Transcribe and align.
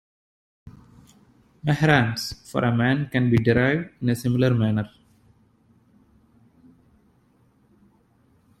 "Mahrams" 1.63 2.33
for 2.49 2.63
a 2.63 2.75
man 2.75 3.07
can 3.11 3.29
be 3.29 3.37
derived 3.37 3.91
in 4.01 4.09
a 4.09 4.15
similar 4.15 4.51
manner. 4.51 4.89